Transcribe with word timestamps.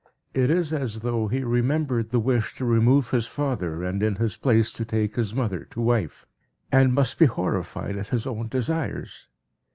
It 0.33 0.49
is 0.49 0.73
as 0.73 1.01
though 1.01 1.27
he 1.27 1.43
remembered 1.43 2.09
the 2.09 2.17
wish 2.19 2.55
to 2.55 2.65
remove 2.65 3.11
his 3.11 3.27
father, 3.27 3.83
and 3.83 4.01
in 4.01 4.15
his 4.15 4.35
place 4.35 4.71
to 4.71 4.83
take 4.83 5.15
his 5.15 5.35
mother 5.35 5.65
to 5.69 5.79
wife, 5.79 6.25
and 6.71 6.95
must 6.95 7.19
be 7.19 7.27
horrified 7.27 7.95
at 7.97 8.07
his 8.07 8.25
own 8.25 8.47
desires. 8.47 9.27